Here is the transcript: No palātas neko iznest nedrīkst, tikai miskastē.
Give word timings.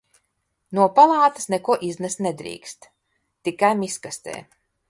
No 0.77 0.85
palātas 0.99 1.45
neko 1.55 1.77
iznest 1.89 2.23
nedrīkst, 2.29 2.91
tikai 3.49 3.75
miskastē. 3.83 4.39